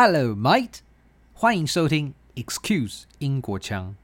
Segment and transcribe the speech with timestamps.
[0.00, 0.78] Hello, mate！
[1.32, 3.96] 欢迎收听 Excuse 英国腔。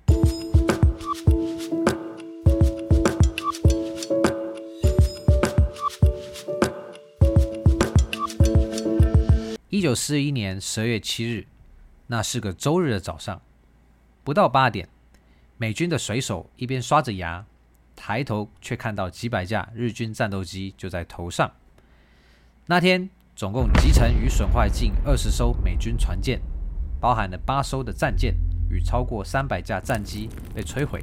[9.68, 11.46] 一九四一年十二月七日，
[12.08, 13.40] 那是个周日的早上，
[14.24, 14.88] 不到八点，
[15.56, 17.46] 美军的水手一边刷着牙，
[17.94, 21.52] 抬头却看到几百架日军战斗机就在头上。
[22.66, 23.08] 那天。
[23.36, 26.40] 总共击沉与损坏近二十艘美军船舰，
[27.00, 28.32] 包含了八艘的战舰
[28.70, 31.00] 与超过三百架战机被摧毁，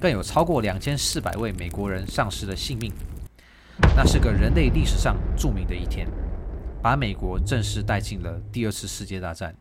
[0.00, 2.92] 更有超过两千四百位美国人丧失了性命。
[3.94, 6.08] 那是个人类历史上著名的一天，
[6.82, 9.54] 把美国正式带进了第二次世界大战。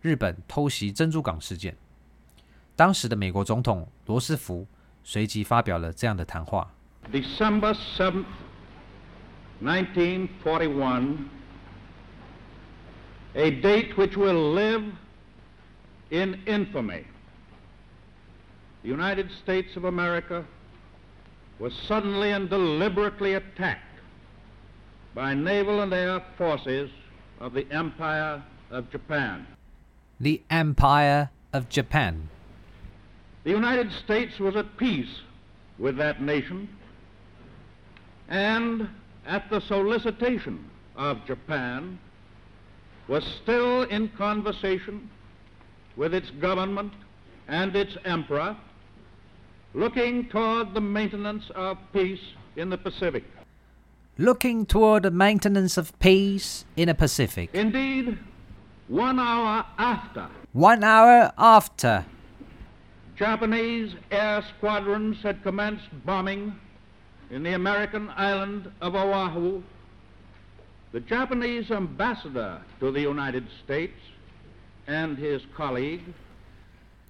[0.00, 1.76] 日本偷袭珍珠港事件，
[2.74, 4.66] 当时的美国总统罗斯福
[5.02, 6.72] 随即发表了这样的谈话。
[7.12, 8.24] December 7th
[9.60, 11.30] 1941,
[13.34, 14.84] a date which will live
[16.10, 17.04] in infamy.
[18.82, 20.44] The United States of America
[21.58, 23.80] was suddenly and deliberately attacked
[25.14, 26.90] by naval and air forces
[27.40, 29.46] of the Empire of Japan.
[30.20, 32.28] The Empire of Japan.
[33.44, 35.20] The United States was at peace
[35.78, 36.68] with that nation
[38.28, 38.88] and
[39.26, 41.98] at the solicitation of Japan,
[43.08, 45.10] was still in conversation
[45.96, 46.92] with its government
[47.48, 48.56] and its emperor,
[49.74, 52.20] looking toward the maintenance of peace
[52.56, 53.24] in the Pacific.
[54.16, 57.50] Looking toward the maintenance of peace in the Pacific.
[57.52, 58.18] Indeed,
[58.88, 60.28] one hour after.
[60.52, 62.06] One hour after.
[63.16, 66.54] Japanese air squadrons had commenced bombing
[67.33, 69.61] in the American island of Oahu,
[70.91, 73.99] the Japanese ambassador to the United States
[74.87, 76.01] and his colleague.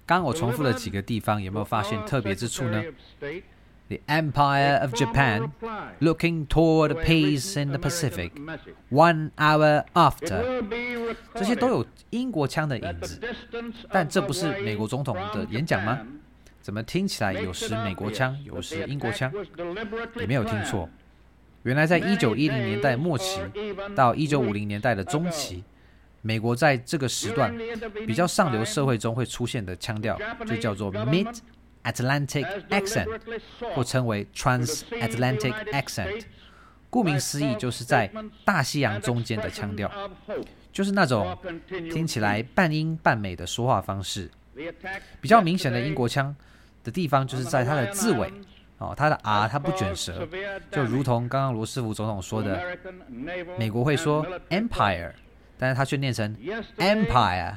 [0.06, 2.82] 刚我重复了几个地方，有没有发现特别之处呢？
[3.88, 5.50] The Empire of Japan
[6.00, 8.30] looking toward peace in the Pacific.
[8.90, 10.62] One hour after.
[11.34, 13.20] 这些都有英国腔的影子，
[13.90, 16.06] 但这不是美国总统的演讲吗？
[16.65, 19.31] 怎么听起来有时美国腔，有时英国腔？
[20.15, 20.89] 你没有听错，
[21.61, 23.39] 原来在一九一零年代末期
[23.95, 25.63] 到一九五零年代的中期，
[26.23, 27.55] 美国在这个时段
[28.07, 31.37] 比较上流社会中会出现的腔调，就叫做 Mid
[31.83, 33.19] Atlantic Accent，
[33.75, 36.23] 或称为 Transatlantic Accent。
[36.89, 38.11] 顾名思义，就是在
[38.43, 39.91] 大西洋中间的腔调，
[40.73, 41.37] 就是那种
[41.93, 44.31] 听起来半英半美的说话方式。
[45.21, 46.35] 比较明显的英国腔。
[46.85, 48.31] 的地方就是在它的字尾，
[48.77, 50.25] 哦，它的 R 它不卷舌，
[50.71, 52.63] 就如同刚刚罗斯福总统说的，
[53.57, 55.11] 美国会说 Empire，
[55.57, 56.33] 但是它却念成
[56.77, 57.55] Empire。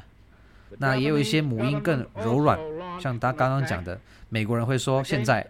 [0.76, 2.58] 那也有一些母音更柔软，
[3.00, 5.46] 像他刚刚讲的，美国人会说现在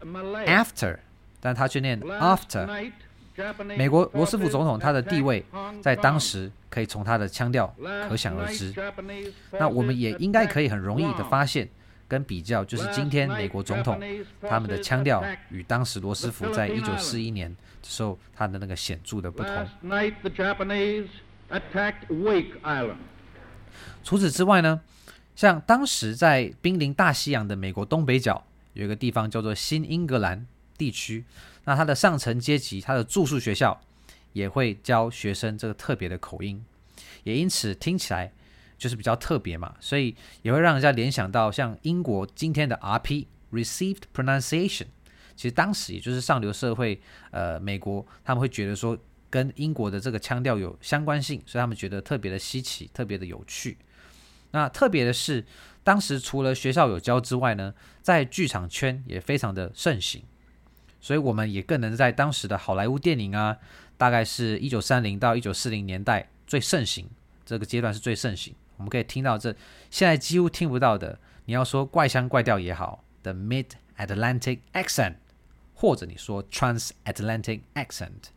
[0.46, 0.96] After，
[1.40, 2.92] 但他却念 After。
[3.76, 5.44] 美国罗斯福总统他的地位
[5.82, 7.72] 在当时可以从他的腔调
[8.08, 8.72] 可想而知。
[9.52, 11.68] 那我们也应该可以很容易的发现。
[12.08, 14.00] 跟比较，就是今天美国总统
[14.40, 19.68] 他们的腔调与当时罗斯福在一九四一年的时候他的那个显著的不同。
[24.02, 24.80] 除此之外呢，
[25.36, 28.42] 像当时在濒临大西洋的美国东北角
[28.72, 30.46] 有一个地方叫做新英格兰
[30.78, 31.24] 地区，
[31.64, 33.78] 那它的上层阶级，它的住宿学校
[34.32, 36.64] 也会教学生这个特别的口音，
[37.24, 38.32] 也因此听起来。
[38.78, 44.86] 就是比较特别嘛，所以也会让人家联想到像英国今天的 RP Received Pronunciation，
[45.34, 47.00] 其实当时也就是上流社会，
[47.32, 48.96] 呃，美国他们会觉得说
[49.28, 53.76] 跟英国的这个腔调有相关性，所以他们觉得特别的稀奇，特别的有趣。
[54.52, 55.44] 那特别的是，
[55.84, 60.22] 当时除了学校有教之外呢，在剧场圈也非常的盛行，
[61.00, 63.58] 所以我们也更能在当时的好莱坞电影啊，
[63.96, 67.06] 大概是一九三零到一九四零年代最盛行，
[67.44, 68.54] 这个阶段是最盛行。
[68.77, 69.55] 我们可以听到这
[69.89, 75.15] 现在几乎听不到的，你要说怪腔怪调也好的 Mid-Atlantic accent，
[75.73, 78.29] 或者你说 Transatlantic accent。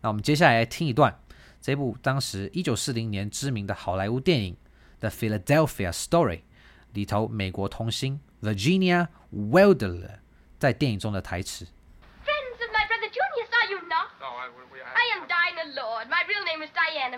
[0.00, 1.20] 那我们接下来来听一段
[1.60, 4.54] 这部当时一九四零年知名的好莱坞电影《
[5.00, 6.40] The Philadelphia Story》
[6.92, 10.18] 里头美国童星 Virginia Wilder
[10.58, 11.66] 在电影中的台词。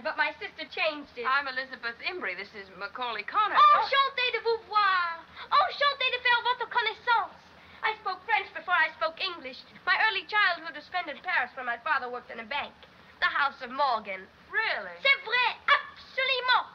[0.02, 1.28] But my sister changed it.
[1.28, 2.34] I'm Elizabeth Imbrie.
[2.34, 3.54] This is Macaulay Connor.
[3.54, 5.20] Oh, chantez de vouvoir.
[5.52, 7.36] Oh, chantez de faire votre connaissance.
[7.84, 9.60] I spoke French before I spoke English.
[9.84, 12.72] My early childhood was spent in Paris where my father worked in a bank.
[13.20, 14.24] The House of Morgan.
[14.48, 14.96] Really?
[15.04, 16.66] C'est vrai, absolument.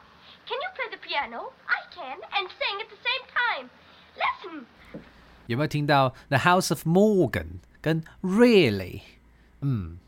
[1.06, 1.52] piano.
[1.68, 3.70] I can and sing at the same time.
[4.16, 4.66] Listen.
[5.46, 9.02] 有没有听到 The House of Morgan 跟 Really？
[9.60, 9.98] 嗯，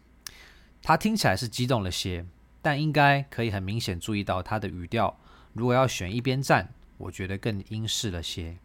[0.82, 2.24] 它听起来是激动了些，
[2.63, 5.15] 但应该可以很明显注意到它的语调。
[5.53, 8.57] 如果要选一边站，我觉得更英式了些。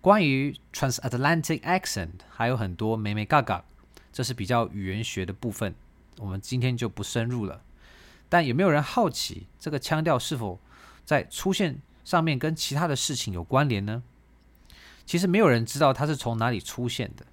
[0.00, 3.64] 关于 Transatlantic accent 还有很多美美嘎嘎，
[4.12, 5.74] 这是比较语言学的部分，
[6.18, 7.62] 我们今天就不深入了。
[8.28, 10.58] 但有没有人好奇这个腔调是否
[11.04, 14.02] 在出现上面跟其他的事情有关联呢？
[15.04, 17.26] 其实没有人知道它是从哪里出现的，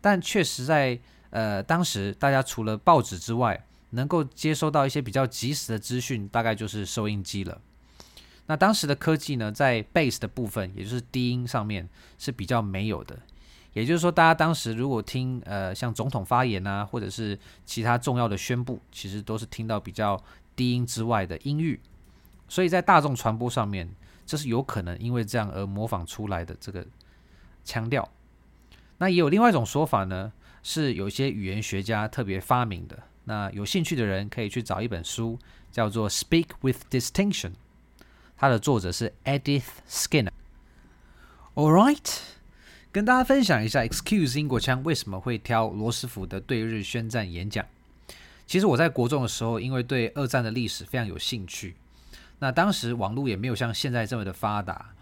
[0.00, 0.98] 但确实在
[1.30, 7.60] 呃当时，大家除了报纸之外，能够接收到一些比较及时的资讯，大概就是收音机了。
[8.46, 11.88] 那当时的科技呢，在 bass 的部分，也就是低音上面
[12.18, 13.18] 是比较没有的。
[13.72, 20.20] 也就是说，大家当时如果听呃像总统发言啊，或者是其他重要的宣布，其实都是听到比较
[20.56, 21.78] 低音之外的音域。
[22.48, 23.88] 所以在大众传播上面，
[24.26, 26.84] 这是有可能因为这样而模仿出来的这个
[27.64, 28.10] 腔调。
[28.98, 30.32] 那也有另外一种说法呢，
[30.64, 32.98] 是有一些语言学家特别发明的。
[33.24, 35.38] 那有兴趣的人可以去找一本书，
[35.70, 37.50] 叫做《Speak with Distinction》。
[38.36, 40.32] 它的作者是 Edith Skinner。
[41.54, 42.18] All right，
[42.90, 47.66] 跟大家分享一下，Excuse 英国腔为什么会挑罗斯福的对日宣战演讲。
[48.46, 51.76] 其实我在国中的时候，因为对二战的历史非常有兴趣，
[52.38, 54.92] 那当时网络也没有像现在这么的发达，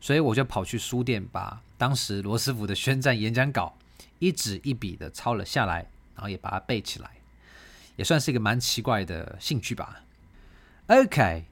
[0.00, 3.76] 所以我就跑去书店把当时罗斯福的宣战演讲稿
[4.18, 5.86] 一纸一笔的抄了下来，
[6.16, 7.10] 然后也把它背起来，
[7.98, 10.04] 也算是一个蛮奇怪的兴趣吧。
[10.86, 11.44] OK。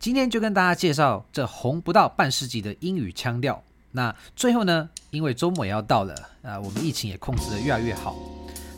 [0.00, 3.62] 今天就跟大家介绍这红不到半世纪的英语腔调。
[3.92, 8.14] 那最后呢，因为周末也要到了，啊，我们疫情也控制得越来越好，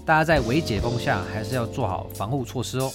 [0.05, 2.93] 大家在微解封下还是要做好防护措施哦。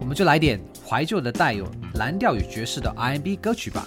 [0.00, 0.58] 我们就来点
[0.88, 3.86] 怀旧的带有蓝调与爵士的 R&B 歌曲吧。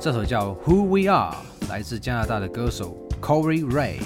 [0.00, 1.36] 这首叫《Who We Are》，
[1.68, 4.00] 来自加拿大的歌手 Corey Ray。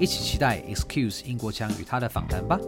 [0.00, 2.58] 一起期待 Excuse 英国腔与他的访谈吧。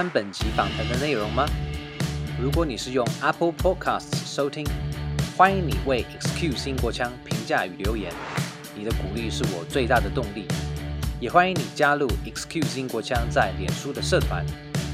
[0.00, 1.44] 欢本集访谈的内容吗？
[2.40, 4.66] 如果你是用 Apple Podcasts 收听，
[5.36, 8.10] 欢迎你为 Excuse 英国腔评价与留言，
[8.74, 10.46] 你的鼓励是我最大的动力。
[11.20, 14.42] 也欢迎你加入 Excuse 英国腔在脸书的社团，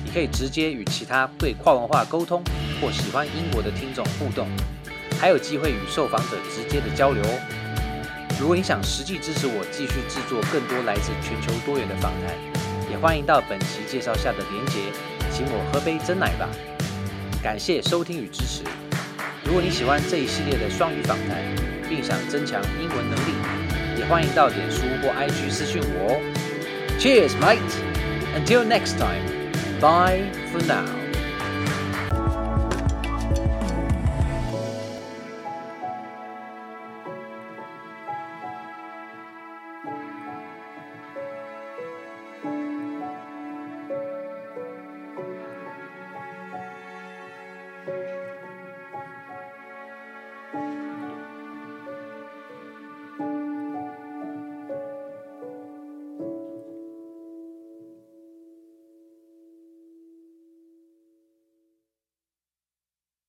[0.05, 2.43] 你可以直接与其他对跨文化沟通
[2.81, 4.49] 或喜欢英国的听众互动，
[5.21, 7.39] 还有机会与受访者直接的交流哦。
[8.41, 12.56] 如果你想实际支持我继续制作更多来自全球多元的访谈，
[12.91, 14.79] 也欢迎到本期介绍下的连结，
[15.31, 16.49] 请我喝杯真奶吧。
[17.43, 18.63] 感谢收听与支持。
[19.45, 21.43] 如果你喜欢这一系列的双语访谈，
[21.89, 23.33] 并想增强英文能力，
[23.99, 26.21] 也欢迎到脸书或 IG 私讯我哦。
[26.99, 27.61] Cheers, mate!
[28.35, 29.23] Until next time,
[29.81, 30.96] bye for now.